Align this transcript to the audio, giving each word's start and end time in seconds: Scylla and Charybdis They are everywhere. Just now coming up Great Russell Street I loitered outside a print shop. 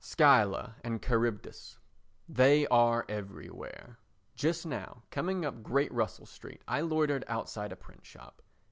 Scylla 0.03 0.77
and 0.83 0.99
Charybdis 0.99 1.77
They 2.27 2.65
are 2.69 3.05
everywhere. 3.07 3.99
Just 4.33 4.65
now 4.65 5.03
coming 5.11 5.45
up 5.45 5.61
Great 5.61 5.93
Russell 5.93 6.25
Street 6.25 6.63
I 6.67 6.81
loitered 6.81 7.23
outside 7.27 7.71
a 7.71 7.75
print 7.75 8.03
shop. 8.03 8.41